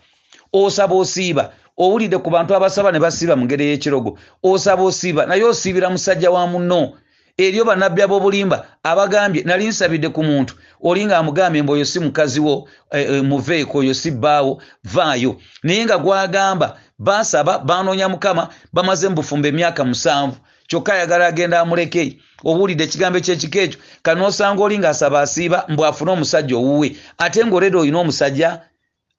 Osaba 0.53 0.95
osiiba. 0.95 1.53
Owulidde 1.77 2.17
ku 2.17 2.29
bantu 2.29 2.55
abasaba 2.55 2.91
ne 2.91 2.99
basiiba 2.99 3.35
mu 3.35 3.45
ngeri 3.45 3.65
y'ekirogo. 3.65 4.17
Osaba 4.43 4.83
osiiba. 4.83 5.25
Naye 5.25 5.43
osiibira 5.43 5.89
musajja 5.89 6.31
wa 6.31 6.47
munno. 6.47 6.93
Eryo 7.37 7.65
bannabbi 7.65 8.01
ab'obulimba 8.01 8.65
abagambye 8.83 9.43
nali 9.43 9.67
nsabidde 9.67 10.09
ku 10.09 10.23
muntu. 10.23 10.53
Oli 10.81 11.05
nga 11.05 11.17
amugambye 11.17 11.63
mbu 11.63 11.73
oyo 11.73 11.85
si 11.85 11.99
mukazi 11.99 12.39
wo 12.39 12.67
e, 12.91 13.01
e, 13.01 13.21
muveeko 13.21 13.77
oyo 13.77 13.93
si 13.93 14.11
bbaawo 14.11 14.61
vaayo. 14.83 15.41
Naye 15.63 15.85
nga 15.85 15.97
gwagamba 15.97 16.77
basaba 16.99 17.59
banoonya 17.59 18.09
mukama 18.09 18.49
bamaze 18.73 19.09
mu 19.09 19.15
bufumba 19.15 19.47
emyaka 19.47 19.81
musanvu 19.83 20.37
kyokka 20.73 20.93
ayagala 20.93 21.27
agenda 21.27 21.59
amuleke 21.59 22.17
obuwulidde 22.43 22.83
ekigambo 22.83 23.17
ekyekiko 23.17 23.59
ekyo 23.59 23.79
kanoosanga 24.01 24.63
oli 24.63 24.79
ngaasaba 24.79 25.21
asiiba 25.21 25.65
mbw 25.69 25.85
afune 25.85 26.11
omusajja 26.11 26.55
owuwe. 26.57 26.97
Ate 27.17 27.45
ngaolede 27.45 27.77
olina 27.77 27.99
omusajja 27.99 28.61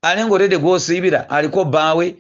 ale 0.03 0.25
ngaolede 0.25 0.59
gwosiibira 0.59 1.31
aliko 1.31 1.65
bbaawe 1.65 2.17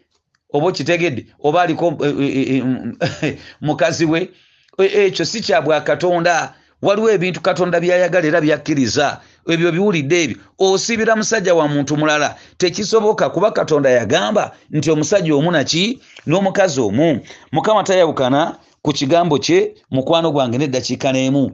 oba 0.54 0.66
okitegedde 0.66 1.26
oba 1.42 1.62
aliko 1.62 1.86
mukazi 3.66 4.04
we. 4.04 4.30
Ekyo 4.78 5.24
si 5.24 5.40
kya 5.40 5.62
bwa 5.62 5.80
katonda. 5.80 6.54
Waliwo 6.82 7.10
ebintu 7.10 7.40
katonda 7.40 7.80
byayagala 7.80 8.26
era 8.26 8.40
byakkiriza. 8.40 9.20
Ebyo 9.48 9.72
biwulidde 9.72 10.22
ebyo. 10.22 10.36
Osiibira 10.58 11.16
musajja 11.16 11.54
wa 11.54 11.68
muntu 11.68 11.96
mulala. 11.96 12.36
Tekisoboka 12.58 13.30
kuba 13.30 13.50
katonda 13.50 13.90
yagamba 13.90 14.52
nti 14.70 14.90
omusajja 14.90 15.34
omu 15.34 15.50
naki 15.50 15.98
n'omukazi 16.26 16.80
omu. 16.80 17.20
Mukama 17.52 17.82
tayawukana 17.84 18.56
ku 18.84 18.92
kigambo 18.92 19.38
kye 19.38 19.74
mukwano 19.90 20.28
gwange 20.30 20.58
neddakiika 20.58 21.08
n'emu. 21.12 21.44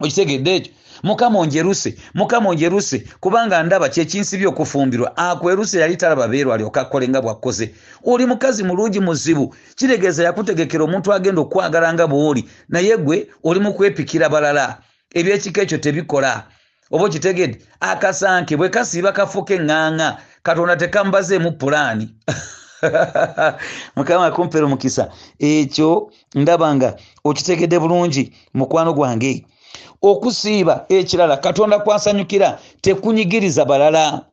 Okitegedde 0.00 0.50
ekyo? 0.56 0.72
Mukama 1.02 1.38
onjeruse 1.42 1.90
mukama 2.14 2.50
onjeruse 2.50 2.98
kubanga 3.20 3.62
ndaba 3.62 3.88
kyekinsibye 3.88 4.46
okufumbirwa. 4.46 5.16
Akweruse 5.16 5.80
yali 5.80 5.96
talaba 5.96 6.28
beerwa 6.28 6.54
alyoka 6.54 6.80
akole 6.80 7.08
nga 7.08 7.20
bwakkoze. 7.22 7.74
Oli 8.04 8.26
mukazi 8.26 8.62
mulungi 8.64 9.00
muzibu 9.00 9.54
kiregeeza 9.76 10.24
yakutegekera 10.24 10.84
omuntu 10.84 11.12
agenda 11.12 11.40
okwagala 11.42 11.92
nga 11.94 12.06
bw'oli. 12.06 12.42
Naye 12.68 12.96
gwe 12.96 13.26
oli 13.42 13.60
mu 13.60 13.74
kwepikira 13.74 14.28
balala. 14.28 14.78
Ebyekiko 15.18 15.60
ekyo 15.60 15.78
tebikola. 15.78 16.46
Oba 16.94 17.04
okitegedde? 17.04 17.58
Akasanke 17.80 18.54
bwe 18.56 18.68
kasiiba 18.68 19.12
kafuuka 19.12 19.54
eŋŋaŋa 19.58 20.08
katonda 20.42 20.76
tekamubazeemu 20.76 21.50
pulaani 21.58 22.06
mukama 23.96 24.26
akumpera 24.26 24.64
omukisa. 24.66 25.10
Ekyo 25.38 26.10
ndaba 26.34 26.74
nga 26.74 26.96
okitegedde 27.24 27.78
bulungi 27.78 28.32
mukwano 28.54 28.92
gwange. 28.92 29.44
Okusiiba 30.02 30.84
ekirala 30.88 31.36
katonda 31.36 31.78
kwasanyukira 31.78 32.58
tekunyigiriza 32.80 33.64
balala. 33.64 34.24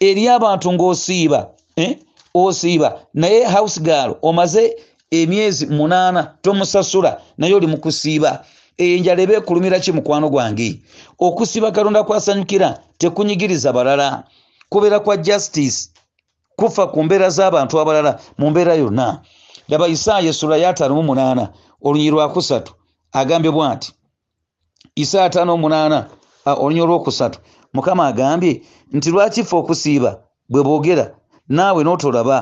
Eri 0.00 0.28
abantu 0.28 0.72
ng'osiiba 0.72 1.50
eh? 1.76 1.98
osiiba. 2.34 3.00
Naye 3.14 3.44
house 3.44 3.80
girl 3.80 4.14
omaze 4.22 4.76
emyezi 5.10 5.66
munaana 5.66 6.34
tomusasula 6.42 7.20
naye 7.38 7.54
oli 7.54 7.66
mukusiiba 7.66 8.44
enjala 8.78 9.22
eba 9.22 9.34
ekulumira 9.34 9.80
ki 9.80 9.92
mukwano 9.92 10.28
gwange? 10.30 10.80
Okusiiba 11.18 11.72
katonda 11.72 12.02
kwasanyukira 12.02 12.78
tekunyigiriza 12.98 13.72
balala. 13.72 14.24
Kubeera 14.68 15.00
kwa 15.00 15.16
justice 15.16 15.90
kufa 16.60 16.86
ku 16.92 16.98
mbeera 17.04 17.28
z'abantu 17.36 17.80
abalala 17.80 18.12
mu 18.38 18.50
mbeera 18.50 18.74
yonna. 18.74 19.20
Laba 19.68 19.88
isaaya 19.88 20.28
essula 20.30 20.56
y'ataano 20.62 20.94
mu 20.94 21.02
munaana 21.02 21.44
olunyi 21.82 22.10
lwakusatu. 22.10 22.72
Agambye 23.12 23.50
bwa 23.50 23.74
nti 23.74 23.88
isaaya 24.94 25.26
ataano 25.26 25.56
munaana 25.56 25.98
olunyi 26.44 26.80
olwokusatu. 26.80 27.38
Mukama 27.74 28.06
agambye 28.06 28.62
nti 28.92 29.10
lwakifa 29.10 29.56
okusiiba 29.56 30.10
bwe 30.48 30.62
boogera? 30.62 31.06
Naawe 31.48 31.84
n'otolaba. 31.84 32.38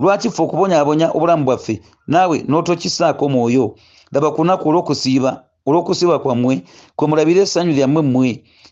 Lwakifa 0.00 0.42
okubonyaabonya 0.42 1.06
obulamu 1.16 1.44
bwaffe? 1.44 1.74
Naawe 2.08 2.44
n'otokisaako 2.48 3.28
mwoyo. 3.28 3.74
Laba 4.12 4.30
ku 4.30 4.42
lunaku 4.42 4.68
olw'okusiiba 4.68 5.30
olw'okusiiba 5.66 6.18
kwammwe 6.18 6.64
kwe 6.96 7.08
mulabira 7.08 7.42
essanyu 7.42 7.72
lyammwe 7.72 8.02
mmwe 8.02 8.30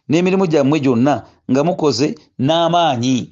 n'emirimu 0.08 0.46
gyammwe 0.46 0.80
gyonna 0.80 1.14
nga 1.50 1.64
mukoze 1.64 2.14
n'amaanyi 2.38 3.30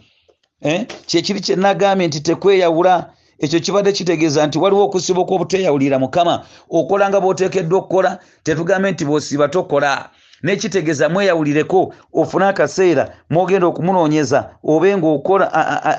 eh? 0.63 0.87
kyekiri 1.07 1.41
kyenagambye 1.41 2.07
nti 2.07 2.21
tekweyawula 2.21 3.11
ekyo 3.39 3.61
kibadde 3.61 3.93
kitegeeza 3.93 4.47
nti 4.47 4.59
waliwo 4.59 4.85
okusiba 4.85 5.21
okw'obuteyawulira 5.21 5.99
mukama. 5.99 6.35
Okola 6.71 7.09
nga 7.09 7.21
bw'oteekeddwa 7.21 7.79
okukola 7.79 8.11
tetugambe 8.45 8.89
nti 8.93 9.05
bw'osiiba 9.05 9.49
tokola. 9.49 10.09
Nekitegeeza 10.43 11.09
mweyawulireko 11.09 11.93
ofune 12.13 12.47
akaseera 12.47 13.05
mwogenda 13.31 13.67
okumunoonyeza 13.67 14.39
obe 14.65 14.97
ngaokola 14.97 15.47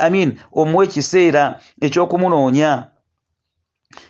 amin 0.05 0.29
omuwa 0.59 0.83
ekiseera 0.85 1.43
ekyokumunoonya 1.85 2.71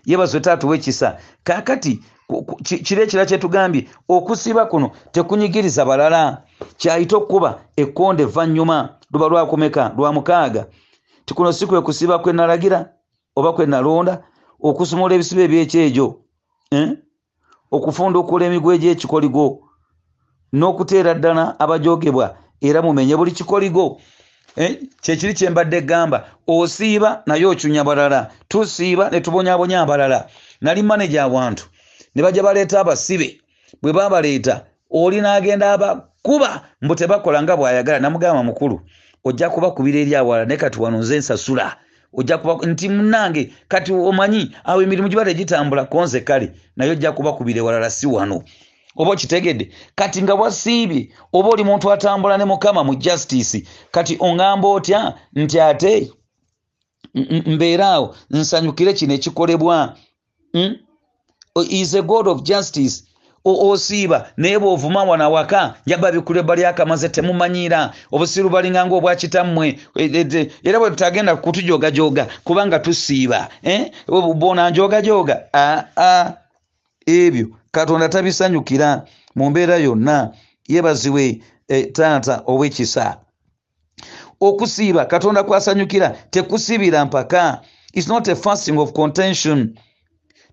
yebazwe 0.06 0.40
taatuwa 0.40 0.76
ekisa. 0.76 1.18
Kakati 1.44 2.00
kiri 2.64 3.02
ekira 3.02 3.26
kyetugambye 3.26 3.88
okusiba 4.08 4.66
kuno 4.66 4.92
tekunyigiriza 5.12 5.86
balala. 5.86 6.44
Kyayita 6.78 7.18
okuba 7.18 7.50
ekkonde 7.76 8.24
evvannyuma 8.24 8.78
luba 9.12 9.28
lwakumeka 9.28 9.94
lwa 9.98 10.14
mukaaga. 10.14 10.68
Ti 11.26 11.34
kuno 11.34 11.52
si 11.52 11.66
kwe 11.68 11.82
kusiba 11.82 12.20
kwe 12.20 12.34
nalagira 12.34 12.90
oba 13.36 13.54
kwe 13.54 13.66
nalonda 13.66 14.24
okusumula 14.62 15.16
ebisibo 15.16 15.42
ebyekyejo 15.42 16.08
eh? 16.72 16.90
okufundukula 17.72 18.46
emigwa 18.46 18.76
egy'ekikoligo 18.76 19.46
n'okuteera 20.54 21.14
ddala 21.14 21.60
abajogebwa 21.60 22.26
era 22.62 22.82
mumenye 22.82 23.16
buli 23.16 23.32
kikoligo 23.32 24.00
Eh, 24.58 24.78
kyekiri 25.02 25.34
kyembadde 25.34 25.82
gamba 25.82 26.26
osiiba 26.48 27.22
naye 27.26 27.46
ocunya 27.46 27.84
balala 27.84 28.32
tusiiba 28.50 29.10
ne 29.10 29.22
tubonyabonya 29.22 29.82
abalala 29.82 30.30
nali 30.62 30.82
maneja 30.84 31.24
awantu 31.24 31.66
ne 32.16 32.24
bajja 32.24 32.44
baleeta 32.44 32.80
abasibe 32.80 33.42
bwe 33.82 33.94
babaleeta 33.94 34.66
oli 34.92 35.22
n'agenda 35.22 35.74
abakuba 35.74 36.62
mbu 36.82 36.96
tebakola 36.96 37.44
nga 37.44 37.56
bw'ayagala 37.58 38.00
namugamba 38.00 38.44
mukulu 38.44 38.82
ojja 39.28 39.50
kubakubira 39.50 40.00
eri 40.00 40.16
awala 40.16 40.46
naye 40.46 40.58
kati 40.58 40.80
wano 40.80 40.98
nze 40.98 41.18
nsasula. 41.18 41.76
Ojja 42.14 42.38
kuba 42.38 42.68
nti 42.68 42.90
munange 42.90 43.54
kati 43.68 43.94
omanyi 43.94 44.56
awo 44.64 44.82
emirimu 44.82 45.10
giba 45.10 45.26
tegitambula 45.26 45.86
konze 45.86 46.22
kale 46.22 46.52
naye 46.76 46.92
ojja 46.92 47.12
kubakubira 47.12 47.60
ewalala 47.60 47.90
si 47.90 48.08
wano. 48.08 48.44
Oba 48.96 49.12
okitegedde 49.12 49.70
kati 49.96 50.24
nga 50.24 50.34
wasiibye 50.36 51.10
oba 51.34 51.50
oli 51.50 51.64
muntu 51.64 51.92
atambula 51.92 52.38
ne 52.38 52.46
mukama 52.46 52.84
mu 52.84 52.96
justice 52.96 53.64
kati 53.92 54.16
oŋŋamba 54.16 54.68
otya 54.68 55.14
nti 55.36 55.60
ate 55.60 56.12
mbeeraawo 57.46 58.16
nsanyukire 58.30 58.94
kino 58.94 59.14
ekikolebwa 59.14 59.98
is 61.64 61.94
a 61.96 62.02
god 62.02 62.28
of 62.28 62.44
justice. 62.44 63.04
Osiiba 63.46 64.30
naye 64.38 64.60
bw'ovuma 64.60 65.04
wano 65.04 65.24
awaka 65.24 65.74
yaba 65.86 66.12
bikulu 66.12 66.40
ebbali 66.40 66.66
akamaze 66.66 67.10
temumanyiira 67.10 67.94
obusiru 68.12 68.50
balinga 68.50 68.86
ngaobwakitammwe 68.86 69.80
E- 69.96 70.06
e- 70.06 70.28
e- 70.40 70.52
era 70.64 70.80
bwe 70.80 70.90
tutagenda 70.90 71.36
kutujogajoga 71.36 72.28
kubanga 72.44 72.80
tusiiba 72.80 73.48
eh? 73.64 73.92
bona 74.36 74.70
njogajoga 74.70 75.44
Ah, 75.54 75.84
ah. 75.98 76.34
ebyo. 77.06 77.48
Katonda 77.72 78.10
tabisanyukira 78.10 79.06
mu 79.36 79.50
mbeera 79.50 79.76
yonna 79.78 80.32
yebaziwe 80.68 81.42
taata 81.94 82.42
ow'ekisa. 82.48 83.18
Okusiiba 84.42 85.06
katonda 85.06 85.44
kwasanyukira 85.44 86.10
tekusibira 86.32 87.06
mpaka. 87.06 87.62
Its 87.94 88.08
not 88.08 88.28
a 88.28 88.36
fasting 88.36 88.78
of 88.78 88.92
contention 88.94 89.78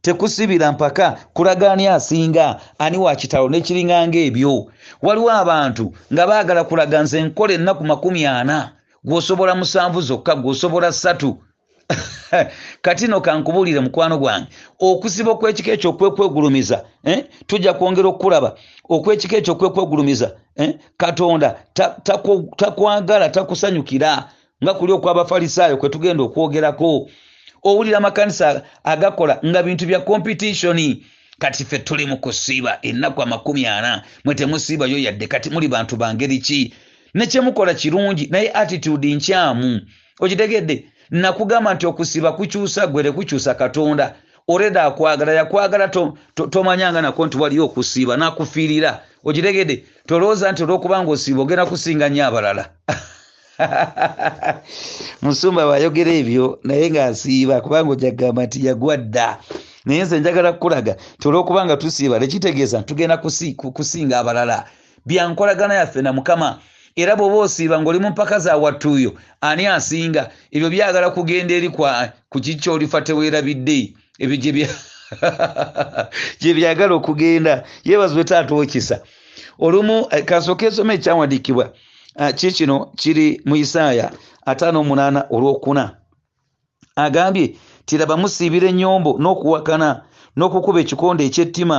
tekusibira 0.05 0.73
mpaka 0.73 1.19
kulagaani 1.33 1.87
asinga 1.87 2.61
ani 2.79 2.99
wa 2.99 3.17
kitalo 3.17 3.49
nekiringa 3.49 4.09
ngaebyo 4.09 4.67
waliwo 5.03 5.33
abantu 5.33 5.93
nga 6.13 6.27
baagala 6.27 6.65
kulaga 6.65 7.03
nze 7.03 7.23
nkola 7.23 7.53
ennaku 7.55 7.85
makumi 7.85 8.27
ana 8.27 8.73
gwosobola 9.05 9.55
musanvu 9.55 10.01
zokka 10.01 10.35
gwosobola 10.35 10.93
ssatu 10.93 11.39
kati 12.85 13.07
no 13.07 13.21
kankubuulire 13.21 13.81
mukwano 13.81 14.19
gwange 14.19 14.49
okusiba 14.79 15.31
okwekika 15.31 15.73
ekyo 15.73 15.91
okwekwegulumiza 15.91 16.85
eh? 17.05 17.25
tujja 17.47 17.73
kwongera 17.73 18.09
okulaba 18.09 18.55
okwekika 18.89 19.37
ekyo 19.37 19.53
okwekwegulumiza 19.53 20.37
eh? 20.57 20.75
katonda 20.97 21.49
takwagala 22.57 23.29
takusanyukira 23.29 24.29
nga 24.63 24.75
kuli 24.75 24.93
okwabafalisaayo 24.93 25.77
kwe 25.77 25.89
tugenda 25.89 26.23
okwogerako 26.25 27.09
owulira 27.65 27.99
amakanisa 27.99 28.63
agakola 28.85 29.39
nga 29.47 29.63
bintu 29.63 29.87
bya 29.87 30.01
kompetitioni 30.01 31.07
kati 31.39 31.65
ffe 31.65 31.79
tuli 31.79 32.07
mu 32.07 32.17
kusiiba 32.17 32.79
ennaku 32.83 33.23
amakumi 33.23 33.67
ana 33.67 34.03
mwe 34.25 34.35
temusiibayo 34.35 34.99
yadde 34.99 35.27
kati 35.27 35.51
muli 35.51 35.69
bantu 35.69 35.97
bangeri 35.97 36.39
ki? 36.39 36.75
Nekyemukola 37.15 37.75
kirungi 37.75 38.27
naye 38.27 38.51
attitude 38.55 39.15
nkyamu. 39.15 39.81
Okitegedde 40.21 40.85
nakugamba 41.11 41.75
nti 41.75 41.87
okusiiba 41.87 42.33
kukyusa 42.33 42.87
gwere 42.87 43.13
kukyusa 43.13 43.55
katonda. 43.55 44.15
Oreda 44.49 44.83
akwagala 44.85 45.33
yakwagala 45.33 45.89
to- 45.89 46.19
to- 46.35 46.47
tomanyanga 46.47 47.03
nako 47.03 47.27
nti 47.27 47.37
waliyo 47.39 47.65
okusiiba 47.65 48.17
nakufiirira. 48.17 49.01
Okitegedde 49.25 49.85
tolowooza 50.07 50.53
nti 50.53 50.63
olwokubanga 50.63 51.11
osiiba 51.11 51.43
ogenda 51.43 51.67
kusinga 51.67 52.09
nnyo 52.09 52.27
abalala 52.27 52.69
musumba 55.23 55.67
bayogera 55.67 56.13
ebyo 56.13 56.59
naye 56.65 56.91
ng'asiiba 56.91 57.61
kubanga 57.61 57.91
ojagamba 57.93 58.45
nti 58.47 58.67
yagwa 58.67 58.97
dda 58.97 59.39
naye 59.85 60.03
nze 60.05 60.21
njagala 60.21 60.53
kukulaga 60.53 60.97
ti 61.21 61.29
olwokubanga 61.29 61.77
tusiiba 61.77 62.21
tekitegeeza 62.21 62.79
nti 62.79 62.87
tugenda 62.87 63.17
kusi- 63.17 63.55
ku- 63.55 63.73
kusinga 63.73 64.19
abalala. 64.19 64.65
Byankolagana 65.07 65.75
yaffe 65.75 66.03
na 66.03 66.13
mukama. 66.13 66.59
Era 66.97 67.17
bw'oba 67.17 67.37
osiiba 67.45 67.77
ng'oli 67.83 67.99
mu 67.99 68.11
mpaka 68.11 68.39
za 68.39 68.57
wattuuyo 68.57 69.13
ani 69.41 69.67
asinga? 69.67 70.31
Ebyo 70.53 70.71
byagala 70.71 71.11
kugenda 71.11 71.55
eri 71.55 71.69
ku 71.69 72.41
kiki 72.41 72.71
olifa 72.71 73.01
teweerabidde 73.03 73.93
ebyo 74.19 74.37
gye 74.37 74.53
bya- 74.53 74.79
gye 76.41 76.55
byagala 76.55 76.95
okugenda. 76.95 77.65
Yeebazibwe 77.85 78.25
taata 78.25 78.55
okisa 78.55 79.01
olumu 79.59 80.07
eh, 80.11 80.25
kasooka 80.25 80.67
ensoma 80.67 80.95
ekyawandiikibwa 80.95 81.73
ah, 82.17 82.33
kiikino 82.33 82.93
kiri 82.97 83.41
mu 83.45 83.57
isaaya 83.57 84.11
ataano 84.47 84.81
omunaana 84.81 85.27
olwokuna? 85.31 85.97
Agambye 86.97 87.57
tiraba 87.87 88.17
musiibira 88.17 88.69
ennyombo 88.69 89.19
n'okuwakana 89.19 90.03
n'okukuba 90.37 90.81
ekikonde 90.81 91.23
ekyettima. 91.29 91.79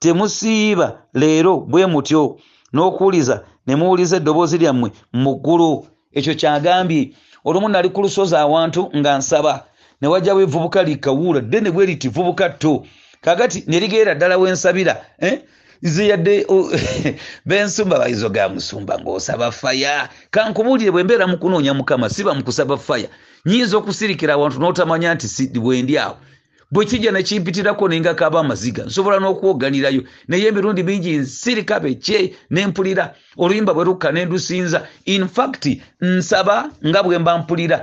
Temusiiba 0.00 1.02
leero 1.14 1.60
bwe 1.70 1.86
mutyo 1.86 2.38
n'okuwuliza 2.72 3.36
ne 3.66 3.76
muwuliza 3.76 4.16
eddoboozi 4.16 4.58
lyammwe 4.58 4.88
mu 5.12 5.32
ggulu. 5.36 5.86
Ekyo 6.12 6.34
kyagambye 6.34 7.12
olumu 7.44 7.68
nali 7.68 7.88
ku 7.90 8.02
lusozi 8.02 8.36
awantu 8.36 8.90
nga 8.96 9.18
nsaba 9.18 9.64
ne 10.00 10.08
wajjawo 10.08 10.40
evubuka 10.40 10.82
likawuula 10.82 11.40
ddene 11.40 11.70
bwe 11.70 11.86
liti 11.86 12.08
vubuka 12.08 12.48
tto 12.50 12.86
kakati 13.20 13.64
ne 13.66 13.80
ligeera 13.80 14.14
ddala 14.14 14.36
wensabira 14.38 15.04
eh? 15.18 15.42
Nze 15.82 16.06
yadde 16.06 16.46
bensumba 17.48 17.98
bayizo 17.98 18.28
ga 18.28 18.48
musumba 18.48 18.98
ng'osaba 18.98 19.50
faya 19.52 20.08
kankubuulire 20.30 20.90
bwe 20.90 21.04
mbeera 21.04 21.26
mu 21.26 21.38
kunoonya 21.38 21.74
mukama 21.74 22.10
siba 22.10 22.34
mu 22.34 22.42
kusaba 22.44 22.76
faya 22.76 23.08
nyinza 23.46 23.76
okusirikira 23.78 24.34
awantu 24.34 24.58
n'otamanya 24.58 25.14
nti 25.14 25.58
bwendi 25.58 25.98
awo. 25.98 26.16
Bwe 26.70 26.84
kijja 26.84 27.12
nekimpitirako 27.12 27.88
nengakaba 27.88 28.40
amaziga 28.40 28.84
nsobola 28.84 29.18
n'okwoganirayo. 29.20 30.02
Naye 30.28 30.46
emirundi 30.48 30.82
mingi 30.82 31.16
nsirika 31.16 31.80
bekye 31.80 32.34
nempulira 32.50 33.14
oluyimba 33.38 33.72
bwe 33.74 33.84
lukka 33.84 34.12
nendusinza 34.12 34.86
in 35.04 35.28
fact 35.28 35.64
nsaba 36.00 36.70
nga 36.86 37.02
bwe 37.02 37.18
mba 37.18 37.38
mpulira 37.38 37.78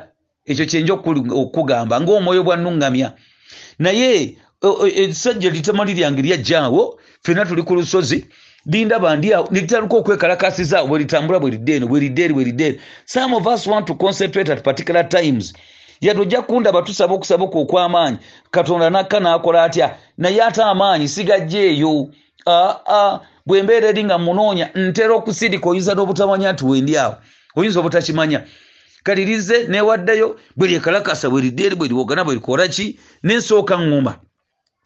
ekyo 0.46 0.66
kyenja 0.66 0.94
okugamba 0.94 1.96
ng'omwoyo 2.02 2.44
bwa 2.44 2.56
nuŋŋamya 2.58 3.10
naye 3.80 4.38
essajja 4.96 5.50
litama 5.50 5.86
liryange 5.86 6.22
lyajjaawo 6.22 7.00
fenna 7.24 7.46
tuli 7.46 7.64
ku 7.64 7.76
lusozi 7.76 8.26
lindaba 8.66 9.16
ndi 9.16 9.34
awo 9.34 9.48
nelitandika 9.52 9.96
okwekalakasiza 9.98 10.80
awo 10.80 10.88
bwe 10.88 11.00
litambula 11.00 11.40
bwe 11.40 11.52
lidde 11.52 11.76
eno 11.76 11.88
bwe 11.88 12.00
lidde 12.00 12.24
eri 12.24 12.34
bwe 12.34 12.44
lidde 12.44 12.66
eri 12.68 12.80
some 13.06 13.36
of 13.36 13.46
us 13.48 13.68
want 13.68 13.88
to 13.88 13.96
concentrate 13.96 14.52
at 14.52 14.64
particular 14.64 15.10
times. 15.10 15.54
Yadde 16.02 16.22
ojja 16.22 16.42
kundaba 16.42 16.82
tusaba 16.82 17.14
okusaba 17.14 17.44
okwo 17.44 17.62
okw'amaanyi 17.62 18.18
katonda 18.52 18.90
nakka 18.90 19.20
n'akola 19.20 19.64
atya? 19.64 19.98
Naye 20.18 20.44
ate 20.44 20.64
amaanyi 20.64 21.08
sigajjeeyo 21.08 22.10
aa 22.48 23.20
bwe 23.46 23.64
mbeera 23.64 23.88
eri 23.90 24.04
nga 24.04 24.18
munoonya 24.18 24.70
ntera 24.76 25.14
okusirika 25.16 25.70
oyinza 25.70 25.94
n'obutamanya 25.94 26.52
nti 26.52 26.66
wendi 26.66 26.98
awo. 26.98 27.16
Oyinza 27.56 27.80
obutakimanya. 27.80 28.44
Kalirize 29.04 29.68
newaddayo 29.68 30.40
bwe 30.58 30.68
lyekalakasa 30.68 31.30
bwe 31.30 31.42
lidde 31.42 31.64
eri 31.66 31.76
bwe 31.76 31.88
liwogana 31.88 32.24
bwe 32.24 32.34
likola 32.34 32.68
ki? 32.68 33.00
Nensooka 33.24 33.78
ŋŋuma 33.78 34.16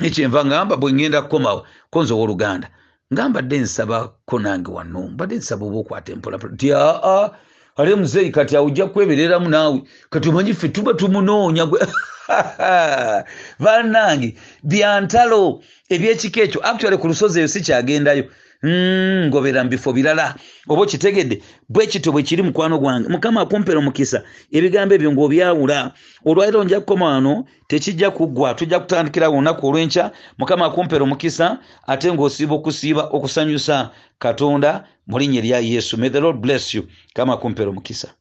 ekyenva 0.08 0.46
ngamba 0.46 0.74
bwe 0.78 0.92
ŋŋenda 0.96 1.20
kukomawo 1.22 1.62
konza 1.92 2.14
ow'oluganda 2.16 2.68
nga 3.12 3.24
mbadde 3.30 3.58
nsabako 3.66 4.36
nange 4.44 4.70
wano 4.78 5.02
mbadde 5.14 5.36
nsaba 5.42 5.64
oba 5.66 5.78
okwata 5.84 6.10
empolapula 6.16 6.56
ti 6.60 6.68
aa 6.74 7.26
ale 7.80 7.96
muzeeyi 7.96 8.32
kati 8.32 8.54
awo 8.56 8.68
ojja 8.68 8.86
kwebereramu 8.92 9.50
naawe 9.50 9.80
kati 10.12 10.30
omanyi 10.30 10.54
ffe 10.54 10.68
tuba 10.76 10.94
tumunoonya 10.94 11.66
gwe 11.66 11.80
bannange 13.64 14.30
byantalo 14.64 15.42
ebyekika 15.94 16.40
ekyo 16.46 16.60
actually 16.70 16.98
ku 16.98 17.08
lusozi 17.08 17.40
eyo 17.40 17.50
sikyagendayo 17.54 18.24
ngobera 18.66 19.64
mu 19.64 19.70
bifo 19.70 19.94
birala. 19.94 20.36
Oba 20.68 20.82
okitegedde 20.82 21.42
bwe 21.70 21.88
kito 21.88 22.12
bwe 22.12 22.24
kiri 22.24 22.44
mukwano 22.44 22.78
gwange. 22.80 23.08
Mukama 23.10 23.42
akumpera 23.42 23.80
omukisa. 23.80 24.24
Ebigambo 24.52 24.96
ebyo 24.96 25.12
ng'obyawula. 25.12 25.92
Olwaliro 26.26 26.64
nja 26.64 26.80
kukoma 26.80 27.06
wano 27.06 27.46
tekijja 27.68 28.12
kuggwa 28.12 28.54
tujja 28.54 28.80
kutandikira 28.80 29.30
olunaku 29.30 29.68
olw'enkya. 29.68 30.12
Mukama 30.38 30.66
akumpera 30.66 31.04
omukisa 31.04 31.60
ate 31.88 32.12
ng'osiiba 32.14 32.56
okusiiba 32.56 33.04
okusanyusa 33.16 33.90
katonda 34.20 34.84
mu 35.08 35.20
linnya 35.20 35.40
erya 35.40 35.60
yesu. 35.60 35.98
May 35.98 36.10
the 36.10 36.20
lord 36.20 36.38
bless 36.42 36.74
you. 36.74 36.84
Kama 37.14 37.34
akumpera 37.34 37.70
omukisa 37.70 38.14